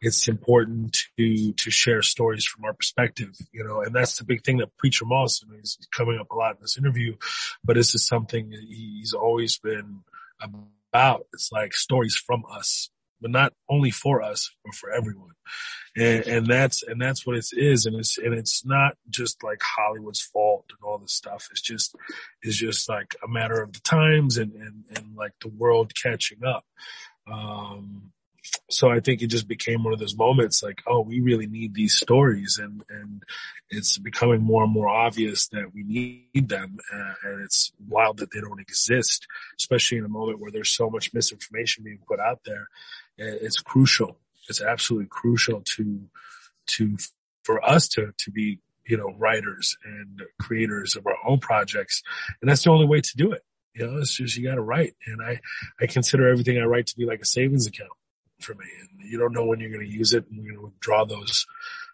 it's 0.00 0.28
important 0.28 0.98
to, 1.18 1.52
to 1.52 1.70
share 1.70 2.00
stories 2.00 2.46
from 2.46 2.64
our 2.64 2.72
perspective, 2.72 3.30
you 3.52 3.64
know, 3.64 3.82
and 3.82 3.94
that's 3.94 4.16
the 4.18 4.24
big 4.24 4.44
thing 4.44 4.58
that 4.58 4.76
Preacher 4.78 5.04
Moss 5.04 5.42
is 5.62 5.76
coming 5.94 6.18
up 6.18 6.30
a 6.30 6.34
lot 6.34 6.56
in 6.56 6.62
this 6.62 6.78
interview, 6.78 7.16
but 7.62 7.76
this 7.76 7.94
is 7.94 8.06
something 8.06 8.50
he's 8.50 9.12
always 9.12 9.58
been 9.58 10.00
about. 10.40 11.26
It's 11.34 11.50
like 11.52 11.74
stories 11.74 12.16
from 12.16 12.44
us, 12.50 12.88
but 13.22 13.30
not 13.30 13.54
only 13.70 13.90
for 13.90 14.20
us, 14.20 14.50
but 14.64 14.74
for 14.74 14.90
everyone. 14.90 15.30
And, 15.96 16.26
and 16.26 16.46
that's, 16.46 16.82
and 16.82 17.00
that's 17.00 17.26
what 17.26 17.36
it 17.36 17.46
is. 17.52 17.86
And 17.86 17.96
it's, 17.96 18.18
and 18.18 18.34
it's 18.34 18.64
not 18.64 18.96
just 19.08 19.42
like 19.42 19.60
Hollywood's 19.62 20.22
fault 20.22 20.66
and 20.70 20.78
all 20.82 20.98
this 20.98 21.14
stuff. 21.14 21.48
It's 21.50 21.62
just, 21.62 21.94
it's 22.42 22.56
just 22.56 22.88
like 22.88 23.14
a 23.24 23.28
matter 23.28 23.62
of 23.62 23.72
the 23.72 23.80
times 23.80 24.36
and, 24.38 24.52
and, 24.54 24.84
and 24.96 25.16
like 25.16 25.32
the 25.40 25.48
world 25.48 25.92
catching 25.94 26.44
up. 26.44 26.64
Um, 27.30 28.12
so 28.68 28.90
I 28.90 29.00
think 29.00 29.22
it 29.22 29.28
just 29.28 29.46
became 29.46 29.84
one 29.84 29.92
of 29.92 30.00
those 30.00 30.16
moments 30.16 30.62
like, 30.62 30.82
oh, 30.86 31.00
we 31.00 31.20
really 31.20 31.46
need 31.46 31.74
these 31.74 31.94
stories 31.94 32.58
and, 32.60 32.82
and 32.88 33.22
it's 33.70 33.98
becoming 33.98 34.42
more 34.42 34.64
and 34.64 34.72
more 34.72 34.88
obvious 34.88 35.48
that 35.48 35.72
we 35.72 35.82
need 35.84 36.48
them. 36.48 36.78
Uh, 36.92 37.12
and 37.24 37.44
it's 37.44 37.72
wild 37.86 38.18
that 38.18 38.32
they 38.32 38.40
don't 38.40 38.60
exist, 38.60 39.26
especially 39.60 39.98
in 39.98 40.04
a 40.04 40.08
moment 40.08 40.40
where 40.40 40.50
there's 40.50 40.72
so 40.72 40.90
much 40.90 41.14
misinformation 41.14 41.84
being 41.84 42.00
put 42.06 42.18
out 42.18 42.40
there. 42.44 42.66
It's 43.22 43.58
crucial 43.58 44.18
it's 44.48 44.60
absolutely 44.60 45.08
crucial 45.08 45.62
to, 45.62 46.00
to, 46.66 46.96
for 47.42 47.64
us 47.64 47.88
to, 47.88 48.12
to 48.18 48.30
be, 48.30 48.58
you 48.86 48.96
know, 48.96 49.14
writers 49.18 49.76
and 49.84 50.22
creators 50.40 50.96
of 50.96 51.06
our 51.06 51.16
own 51.26 51.38
projects. 51.38 52.02
And 52.40 52.50
that's 52.50 52.64
the 52.64 52.70
only 52.70 52.86
way 52.86 53.00
to 53.00 53.16
do 53.16 53.32
it. 53.32 53.42
You 53.74 53.86
know, 53.86 53.98
it's 53.98 54.14
just, 54.14 54.36
you 54.36 54.46
gotta 54.46 54.60
write. 54.60 54.94
And 55.06 55.22
I, 55.22 55.40
I 55.80 55.86
consider 55.86 56.28
everything 56.28 56.58
I 56.58 56.64
write 56.64 56.88
to 56.88 56.96
be 56.96 57.06
like 57.06 57.20
a 57.20 57.26
savings 57.26 57.66
account 57.66 57.90
for 58.40 58.54
me. 58.54 58.66
And 58.80 59.10
you 59.10 59.18
don't 59.18 59.32
know 59.32 59.46
when 59.46 59.60
you're 59.60 59.70
going 59.70 59.86
to 59.86 59.92
use 59.92 60.12
it 60.12 60.26
and 60.28 60.36
you're 60.36 60.54
going 60.54 60.66
to 60.66 60.72
withdraw 60.72 61.04
those 61.04 61.46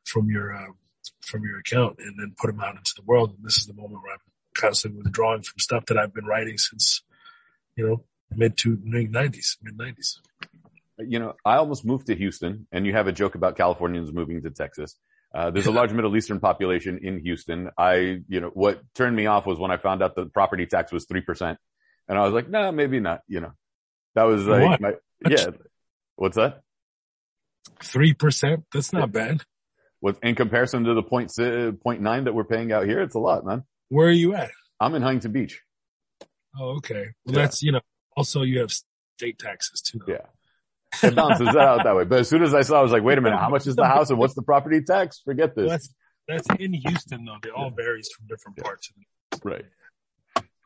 from 0.04 0.30
your, 0.30 0.54
uh, 0.54 0.72
from 1.20 1.44
your 1.44 1.58
account 1.58 1.98
and 1.98 2.18
then 2.18 2.34
put 2.36 2.48
them 2.48 2.60
out 2.60 2.76
into 2.76 2.94
the 2.96 3.04
world. 3.04 3.34
And 3.36 3.44
this 3.44 3.58
is 3.58 3.66
the 3.66 3.74
moment 3.74 4.02
where 4.02 4.14
I'm 4.14 4.18
constantly 4.54 5.02
withdrawing 5.02 5.42
from 5.42 5.58
stuff 5.58 5.86
that 5.86 5.98
I've 5.98 6.14
been 6.14 6.24
writing 6.24 6.58
since, 6.58 7.02
you 7.76 7.86
know, 7.86 8.04
mid 8.34 8.56
to 8.58 8.78
mid 8.82 9.12
nineties, 9.12 9.58
mid 9.62 9.76
nineties 9.78 10.20
you 10.98 11.18
know, 11.18 11.34
I 11.44 11.56
almost 11.56 11.84
moved 11.84 12.06
to 12.06 12.14
Houston 12.14 12.66
and 12.72 12.86
you 12.86 12.92
have 12.92 13.06
a 13.06 13.12
joke 13.12 13.34
about 13.34 13.56
Californians 13.56 14.12
moving 14.12 14.42
to 14.42 14.50
Texas. 14.50 14.96
Uh, 15.34 15.50
there's 15.50 15.66
a 15.66 15.70
large 15.70 15.92
Middle 15.92 16.16
Eastern 16.16 16.40
population 16.40 16.98
in 17.02 17.20
Houston. 17.20 17.70
I, 17.76 18.22
you 18.28 18.40
know, 18.40 18.50
what 18.54 18.80
turned 18.94 19.14
me 19.14 19.26
off 19.26 19.46
was 19.46 19.58
when 19.58 19.70
I 19.70 19.76
found 19.76 20.02
out 20.02 20.16
the 20.16 20.26
property 20.26 20.66
tax 20.66 20.90
was 20.90 21.06
3%. 21.06 21.56
And 22.08 22.18
I 22.18 22.24
was 22.24 22.32
like, 22.32 22.48
no, 22.48 22.62
nah, 22.62 22.70
maybe 22.70 23.00
not, 23.00 23.20
you 23.28 23.40
know, 23.40 23.52
that 24.14 24.22
was 24.22 24.46
like, 24.46 24.80
my, 24.80 24.94
yeah. 25.28 25.50
What's 26.16 26.36
that? 26.36 26.62
3%? 27.80 28.64
That's 28.72 28.92
not 28.92 29.12
bad. 29.12 29.42
With, 30.00 30.18
in 30.24 30.34
comparison 30.34 30.84
to 30.84 30.94
the 30.94 31.02
point, 31.02 31.32
point 31.82 32.00
nine 32.00 32.24
that 32.24 32.34
we're 32.34 32.44
paying 32.44 32.72
out 32.72 32.86
here, 32.86 33.02
it's 33.02 33.14
a 33.14 33.18
lot, 33.18 33.44
man. 33.44 33.64
Where 33.88 34.08
are 34.08 34.12
you 34.12 34.34
at? 34.34 34.50
I'm 34.80 34.94
in 34.94 35.02
Huntington 35.02 35.32
Beach. 35.32 35.60
Oh, 36.58 36.76
okay. 36.76 37.08
Well, 37.26 37.36
yeah. 37.36 37.42
that's, 37.42 37.62
you 37.62 37.72
know, 37.72 37.80
also 38.16 38.42
you 38.42 38.60
have 38.60 38.72
state 38.72 39.38
taxes 39.38 39.82
too. 39.82 40.00
Though. 40.06 40.14
Yeah 40.14 40.26
it 41.02 41.14
balances 41.14 41.48
out 41.48 41.84
that 41.84 41.96
way. 41.96 42.04
But 42.04 42.20
as 42.20 42.28
soon 42.28 42.42
as 42.42 42.54
I 42.54 42.62
saw, 42.62 42.80
I 42.80 42.82
was 42.82 42.92
like, 42.92 43.02
wait 43.02 43.18
a 43.18 43.20
minute, 43.20 43.38
how 43.38 43.50
much 43.50 43.66
is 43.66 43.76
the 43.76 43.86
house 43.86 44.10
and 44.10 44.18
what's 44.18 44.34
the 44.34 44.42
property 44.42 44.82
tax? 44.82 45.20
Forget 45.24 45.54
this. 45.54 45.70
That's, 45.70 45.94
that's 46.26 46.60
in 46.60 46.74
Houston 46.74 47.24
though. 47.24 47.36
It 47.44 47.52
all 47.54 47.70
varies 47.70 48.08
from 48.16 48.26
different 48.26 48.58
parts 48.58 48.90
of 48.90 48.96
the 49.40 49.48
Right. 49.48 49.64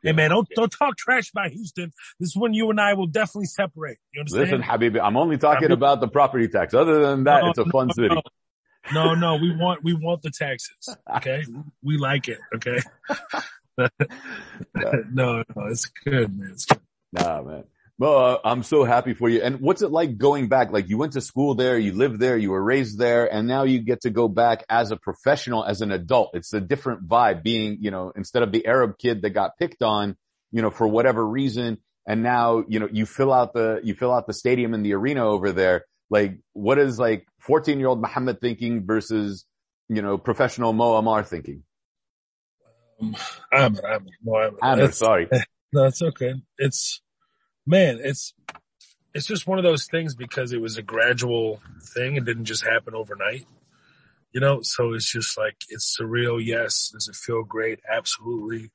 Hey 0.03 0.13
man, 0.13 0.31
don't, 0.31 0.49
don't 0.57 0.71
talk 0.71 0.97
trash 0.97 1.31
about 1.31 1.53
Houston. 1.53 1.93
This 2.19 2.31
is 2.31 2.37
when 2.37 2.55
you 2.55 2.71
and 2.71 2.81
I 2.81 2.95
will 2.95 3.07
definitely 3.07 3.47
separate. 3.47 3.99
You 4.13 4.21
understand? 4.21 4.51
Listen, 4.51 4.63
Habibi, 4.63 5.01
I'm 5.01 5.17
only 5.17 5.39
talking 5.39 5.69
Habibi. 5.69 5.75
about 5.75 6.01
the 6.01 6.09
property 6.09 6.49
tax. 6.49 6.75
Other 6.75 7.01
than 7.01 7.25
that, 7.25 7.45
no, 7.45 7.51
it's 7.51 7.59
a 7.59 7.65
fun 7.67 7.89
no, 7.89 7.93
city. 7.95 8.15
No. 8.15 8.23
no, 8.93 9.15
no, 9.15 9.37
we 9.37 9.55
want, 9.55 9.85
we 9.85 9.95
want 9.95 10.23
the 10.23 10.31
taxes. 10.31 10.97
Okay. 11.17 11.45
we 11.85 11.99
like 11.99 12.29
it. 12.29 12.39
Okay. 12.57 12.81
no, 15.13 15.45
no, 15.55 15.67
it's 15.69 15.87
good, 15.87 16.37
man. 16.37 16.51
It's 16.53 16.67
good. 16.67 16.81
Nah, 17.13 17.43
man. 17.43 17.65
Well, 18.03 18.19
uh, 18.19 18.39
I'm 18.45 18.65
so 18.65 18.83
happy 18.83 19.15
for 19.15 19.29
you. 19.29 19.43
And 19.43 19.61
what's 19.61 19.81
it 19.81 19.93
like 19.93 20.19
going 20.19 20.49
back? 20.49 20.73
Like 20.73 20.89
you 20.89 20.99
went 20.99 21.13
to 21.13 21.21
school 21.21 21.55
there, 21.55 21.79
you 21.79 21.93
lived 21.93 22.19
there, 22.19 22.37
you 22.37 22.51
were 22.51 22.61
raised 22.61 22.99
there, 22.99 23.33
and 23.33 23.47
now 23.47 23.63
you 23.63 23.79
get 23.79 24.01
to 24.01 24.11
go 24.11 24.27
back 24.27 24.65
as 24.69 24.91
a 24.91 24.97
professional, 24.97 25.65
as 25.65 25.83
an 25.83 25.93
adult. 25.93 26.31
It's 26.35 26.53
a 26.53 26.61
different 26.61 27.09
vibe 27.09 27.45
being, 27.45 27.79
you 27.81 27.93
know, 27.93 28.13
instead 28.17 28.43
of 28.43 28.51
the 28.51 28.67
Arab 28.67 28.99
kid 28.99 29.23
that 29.23 29.31
got 29.31 29.57
picked 29.57 29.85
on, 29.85 30.17
you 30.51 30.63
know, 30.63 30.71
for 30.73 30.89
whatever 30.89 31.25
reason. 31.25 31.79
And 32.05 32.25
now, 32.25 32.65
you 32.67 32.81
know, 32.81 32.89
you 32.91 33.07
fill 33.07 33.33
out 33.33 33.55
the, 33.55 33.79
you 33.85 33.95
fill 33.95 34.13
out 34.13 34.27
the 34.27 34.35
stadium 34.35 34.75
and 34.75 34.85
the 34.85 34.95
arena 34.95 35.25
over 35.25 35.53
there. 35.53 35.85
Like 36.11 36.41
what 36.55 36.81
is 36.81 36.99
like 36.99 37.25
14 37.39 37.79
year 37.79 37.87
old 37.87 38.01
Muhammad 38.01 38.41
thinking 38.41 38.85
versus, 38.85 39.47
you 39.89 40.03
know, 40.03 40.19
professional 40.19 40.73
Mo 40.73 41.01
Ammar 41.01 41.25
thinking? 41.25 41.63
Um, 43.01 43.15
Amer, 43.55 43.81
Amer, 43.87 44.11
Mo 44.25 44.51
Amer. 44.61 44.91
sorry. 44.91 45.29
No, 45.75 45.85
it's 45.85 46.03
okay. 46.03 46.35
It's, 46.59 47.01
man, 47.67 48.01
it's, 48.03 48.35
it's 49.15 49.27
just 49.27 49.47
one 49.47 49.59
of 49.59 49.65
those 49.65 49.87
things 49.87 50.15
because 50.15 50.53
it 50.53 50.61
was 50.61 50.79
a 50.79 50.83
gradual 50.83 51.61
thing. 51.95 52.17
It 52.17 52.25
didn't 52.25 52.47
just 52.47 52.65
happen 52.65 52.95
overnight, 52.95 53.47
you 54.33 54.41
know? 54.41 54.61
So 54.63 54.95
it's 54.95 55.11
just 55.11 55.37
like, 55.37 55.57
it's 55.69 55.97
surreal. 56.01 56.45
Yes. 56.45 56.91
Does 56.93 57.09
it 57.09 57.17
feel 57.17 57.43
great? 57.43 57.81
Absolutely. 57.91 58.71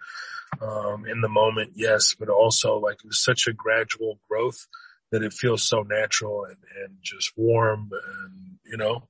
Um, 0.62 1.06
in 1.06 1.22
the 1.22 1.29
moment, 1.29 1.72
yes, 1.75 2.15
but 2.17 2.29
also 2.29 2.77
like 2.77 2.98
it 3.03 3.08
was 3.08 3.24
such 3.24 3.48
a 3.48 3.53
gradual 3.53 4.20
growth 4.29 4.67
that 5.12 5.24
it 5.24 5.34
feels 5.34 5.63
so 5.63 5.84
natural 5.84 6.46
and, 6.46 6.58
and 6.84 6.98
just 7.01 7.32
warm 7.36 7.89
and, 7.91 8.58
you 8.65 8.77
know, 8.77 9.08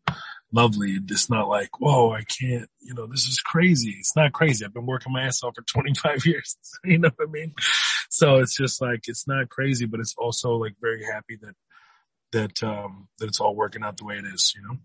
lovely. 0.58 0.98
It's 1.10 1.30
not 1.30 1.48
like, 1.48 1.80
whoa, 1.80 2.12
I 2.12 2.24
can't, 2.24 2.68
you 2.80 2.96
know, 2.96 3.06
this 3.06 3.26
is 3.26 3.40
crazy. 3.40 3.96
It's 4.00 4.16
not 4.16 4.34
crazy. 4.34 4.66
I've 4.66 4.74
been 4.74 4.88
working 4.88 5.14
my 5.14 5.24
ass 5.24 5.44
off 5.44 5.54
for 5.56 5.62
25 5.68 6.26
years. 6.26 6.58
you 6.84 6.98
know 6.98 7.12
what 7.16 7.30
I 7.30 7.32
mean? 7.32 7.54
So 8.10 8.38
it's 8.38 8.58
just 8.58 8.82
like, 8.82 9.02
it's 9.08 9.28
not 9.28 9.50
crazy, 9.50 9.86
but 9.86 10.00
it's 10.00 10.16
also 10.18 10.56
like 10.56 10.74
very 10.82 11.04
happy 11.04 11.38
that, 11.42 11.54
that, 12.32 12.68
um, 12.68 13.08
that 13.20 13.28
it's 13.28 13.40
all 13.40 13.56
working 13.56 13.84
out 13.84 13.98
the 13.98 14.06
way 14.06 14.16
it 14.16 14.26
is, 14.26 14.54
you 14.56 14.68
know? 14.68 14.80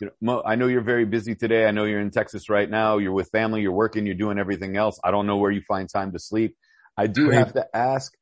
You 0.00 0.06
know, 0.08 0.12
Mo, 0.20 0.42
I 0.44 0.56
know 0.56 0.66
you're 0.66 0.82
very 0.82 1.06
busy 1.06 1.34
today. 1.34 1.64
I 1.66 1.70
know 1.70 1.84
you're 1.84 2.00
in 2.00 2.10
Texas 2.10 2.50
right 2.50 2.68
now. 2.68 2.98
You're 2.98 3.12
with 3.12 3.30
family. 3.30 3.62
You're 3.62 3.72
working. 3.72 4.04
You're 4.04 4.16
doing 4.16 4.38
everything 4.38 4.76
else. 4.76 4.98
I 5.02 5.12
don't 5.12 5.26
know 5.26 5.36
where 5.36 5.50
you 5.50 5.62
find 5.66 5.88
time 5.88 6.12
to 6.12 6.18
sleep. 6.18 6.56
I 6.96 7.06
do 7.06 7.30
have 7.30 7.54
to 7.54 7.66
ask 7.74 8.12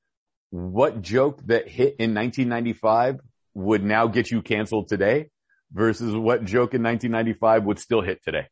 what 0.51 1.03
joke 1.03 1.41
that 1.47 1.69
hit 1.69 1.97
in 1.99 2.15
1995 2.15 3.21
would 3.55 3.83
now 3.83 4.07
get 4.07 4.31
you 4.31 4.43
canceled 4.43 4.89
today 4.89 5.31
versus 5.73 6.15
what 6.15 6.45
joke 6.45 6.75
in 6.75 6.83
1995 6.83 7.65
would 7.65 7.79
still 7.79 8.01
hit 8.01 8.23
today? 8.25 8.47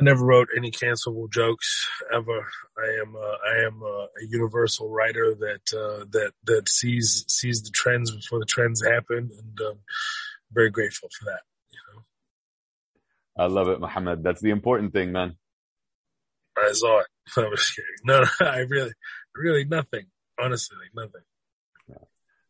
I 0.00 0.02
never 0.02 0.24
wrote 0.24 0.48
any 0.56 0.70
cancelable 0.70 1.30
jokes 1.30 1.86
ever. 2.12 2.48
I 2.78 3.02
am 3.02 3.14
uh, 3.14 3.20
I 3.20 3.66
am 3.66 3.82
uh, 3.82 4.04
a 4.04 4.26
universal 4.28 4.88
writer 4.88 5.34
that 5.34 5.76
uh, 5.76 6.04
that 6.12 6.32
that 6.44 6.68
sees 6.70 7.26
sees 7.28 7.62
the 7.62 7.70
trends 7.70 8.10
before 8.10 8.38
the 8.38 8.46
trends 8.46 8.82
happen, 8.82 9.30
and 9.30 9.60
um, 9.60 9.78
very 10.52 10.70
grateful 10.70 11.10
for 11.18 11.26
that. 11.26 11.40
You 11.70 11.78
know. 11.92 13.44
I 13.44 13.48
love 13.48 13.68
it, 13.68 13.80
Muhammad. 13.80 14.22
That's 14.22 14.40
the 14.40 14.50
important 14.50 14.94
thing, 14.94 15.12
man. 15.12 15.36
I 16.56 16.72
saw 16.72 17.00
it. 17.00 17.06
I 17.36 17.48
was 17.48 17.70
kidding. 17.70 17.90
No, 18.04 18.24
I 18.40 18.60
really, 18.60 18.92
really 19.34 19.64
nothing. 19.64 20.06
Honestly, 20.38 20.78
like 20.78 20.94
nothing. 20.94 21.22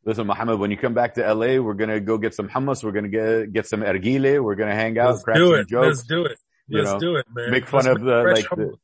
Listen, 0.05 0.27
Muhammad, 0.27 0.59
when 0.59 0.71
you 0.71 0.79
come 0.79 0.95
back 0.95 1.15
to 1.15 1.35
LA, 1.35 1.61
we're 1.61 1.75
gonna 1.75 2.01
go 2.01 2.17
get 2.17 2.35
some 2.35 2.49
hummus. 2.49 2.83
We're 2.83 2.93
gonna 2.93 3.09
get 3.09 3.53
get 3.53 3.67
some 3.67 3.81
ergile. 3.83 4.43
We're 4.43 4.55
gonna 4.55 4.75
hang 4.75 4.99
out, 4.99 5.11
Let's 5.11 5.23
crack 5.25 5.37
do 5.37 5.51
some 5.51 5.61
it. 5.61 5.69
jokes. 5.69 5.87
Let's 5.87 6.03
do 6.05 6.25
it. 6.25 6.29
Let's 6.29 6.39
you 6.69 6.83
know, 6.83 6.99
do 6.99 7.17
it, 7.17 7.27
man. 7.35 7.51
Make 7.51 7.67
fun 7.67 7.85
Let's 7.85 7.99
of 7.99 8.05
the 8.05 8.23
like 8.23 8.49
the, 8.49 8.75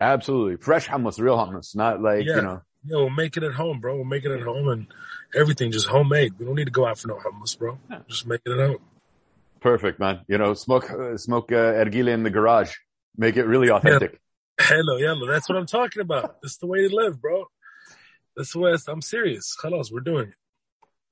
absolutely 0.00 0.56
fresh 0.56 0.88
hummus, 0.88 1.18
real 1.18 1.36
hummus, 1.36 1.74
not 1.74 2.02
like 2.02 2.26
yeah. 2.26 2.36
you 2.36 2.42
know. 2.42 2.62
Yeah, 2.84 2.96
we'll 2.96 3.10
make 3.10 3.36
it 3.36 3.44
at 3.44 3.52
home, 3.52 3.80
bro. 3.80 3.94
We'll 3.94 4.04
make 4.04 4.24
it 4.24 4.32
at 4.32 4.42
home 4.42 4.68
and 4.68 4.86
everything 5.34 5.70
just 5.70 5.86
homemade. 5.86 6.34
We 6.38 6.44
don't 6.44 6.56
need 6.56 6.64
to 6.64 6.72
go 6.72 6.84
out 6.84 6.98
for 6.98 7.08
no 7.08 7.14
hummus, 7.14 7.56
bro. 7.56 7.78
Just 8.08 8.26
make 8.26 8.40
it 8.44 8.52
at 8.52 8.58
home. 8.58 8.78
Perfect, 9.60 10.00
man. 10.00 10.22
You 10.26 10.36
know, 10.36 10.54
smoke 10.54 10.90
uh, 10.90 11.16
smoke 11.16 11.52
uh, 11.52 11.72
ergile 11.84 12.08
in 12.08 12.24
the 12.24 12.30
garage. 12.30 12.74
Make 13.16 13.36
it 13.36 13.44
really 13.44 13.70
authentic. 13.70 14.12
Yeah. 14.58 14.66
Hello, 14.66 14.98
hello. 14.98 15.26
That's 15.26 15.48
what 15.48 15.56
I'm 15.56 15.66
talking 15.66 16.02
about. 16.02 16.42
That's 16.42 16.58
the 16.58 16.66
way 16.66 16.86
to 16.86 16.94
live, 16.94 17.20
bro. 17.22 17.46
That's 18.36 18.52
the 18.52 18.58
way 18.58 18.74
I'm 18.88 19.00
serious. 19.02 19.56
Khalas, 19.60 19.92
we're 19.92 20.00
doing 20.00 20.28
it. 20.28 20.34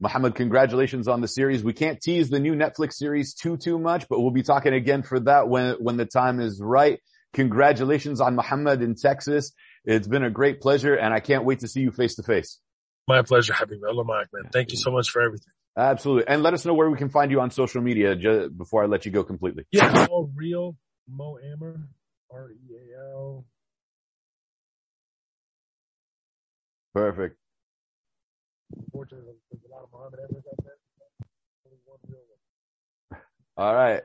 Muhammad, 0.01 0.35
congratulations 0.35 1.09
on 1.09 1.21
the 1.21 1.29
series. 1.29 1.63
We 1.63 1.75
can't 1.75 2.01
tease 2.01 2.31
the 2.31 2.41
new 2.41 2.55
Netflix 2.55 2.95
series 2.95 3.35
too, 3.35 3.57
too 3.59 3.79
much, 3.79 4.09
but 4.09 4.21
we'll 4.21 4.31
be 4.31 4.43
talking 4.43 4.73
again 4.73 5.03
for 5.03 5.21
that 5.21 5.49
when, 5.49 5.75
when 5.75 5.97
the 5.99 6.07
time 6.07 6.41
is 6.41 6.61
right. 6.61 6.99
Congratulations 7.35 8.21
on 8.21 8.35
Muhammad 8.35 8.81
in 8.83 8.95
Texas. 8.95 9.53
It's 9.85 10.09
been 10.09 10.25
a 10.25 10.31
great 10.31 10.61
pleasure 10.61 10.95
and 10.95 11.13
I 11.13 11.21
can't 11.21 11.45
wait 11.45 11.61
to 11.61 11.69
see 11.69 11.81
you 11.81 11.91
face 11.91 12.15
to 12.17 12.23
face. 12.23 12.59
My 13.07 13.23
pleasure, 13.23 13.53
Habib. 13.53 13.81
Allah 13.87 14.05
man. 14.05 14.25
Thank 14.53 14.73
you 14.73 14.79
so 14.79 14.91
much 14.91 15.11
for 15.11 15.21
everything. 15.21 15.53
Absolutely. 15.77 16.29
And 16.29 16.43
let 16.43 16.55
us 16.55 16.65
know 16.65 16.75
where 16.75 16.91
we 16.91 16.99
can 16.99 17.11
find 17.11 17.31
you 17.31 17.41
on 17.41 17.51
social 17.51 17.83
media 17.83 18.17
just 18.17 18.57
before 18.57 18.83
I 18.83 18.87
let 18.87 19.05
you 19.07 19.13
go 19.13 19.23
completely. 19.23 19.65
Yeah, 19.71 20.07
Real, 20.35 20.77
Mo 21.09 21.39
Amer, 21.43 21.89
R 22.33 22.51
E 22.51 22.75
A 22.75 23.15
L. 23.15 23.45
Perfect. 26.95 27.37
Fortunately, 28.93 29.35
there's 29.51 29.65
a 29.65 29.75
lot 29.75 29.83
of 29.85 29.89
Muhammad 29.93 30.21
Amers 30.21 30.45
out 30.49 30.65
there. 30.65 30.77
Only 31.67 31.79
one 31.85 31.99
real 32.09 32.21
one. 32.29 33.21
All 33.57 33.75
right. 33.75 34.03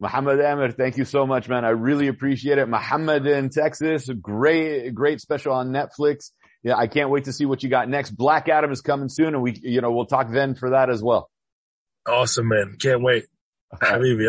Muhammad 0.00 0.38
Amer, 0.40 0.70
thank 0.70 0.96
you 0.96 1.04
so 1.04 1.26
much, 1.26 1.48
man. 1.48 1.64
I 1.64 1.70
really 1.70 2.06
appreciate 2.06 2.58
it. 2.58 2.68
Muhammad 2.68 3.26
in 3.26 3.50
Texas, 3.50 4.08
great, 4.08 4.94
great 4.94 5.20
special 5.20 5.52
on 5.52 5.70
Netflix. 5.70 6.30
Yeah, 6.62 6.76
I 6.76 6.86
can't 6.86 7.10
wait 7.10 7.24
to 7.24 7.32
see 7.32 7.46
what 7.46 7.62
you 7.62 7.68
got 7.68 7.88
next. 7.88 8.10
Black 8.12 8.48
Adam 8.48 8.70
is 8.70 8.80
coming 8.80 9.08
soon 9.08 9.34
and 9.34 9.42
we, 9.42 9.58
you 9.60 9.80
know, 9.80 9.90
we'll 9.90 10.06
talk 10.06 10.30
then 10.30 10.54
for 10.54 10.70
that 10.70 10.88
as 10.88 11.02
well. 11.02 11.30
Awesome, 12.06 12.48
man. 12.48 12.76
Can't 12.80 13.02
wait. 13.02 13.24
Habibi. 13.74 14.28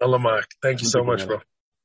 Allah 0.00 0.42
Thank 0.60 0.82
you 0.82 0.88
so 0.88 1.04
much, 1.04 1.26
bro. 1.26 1.40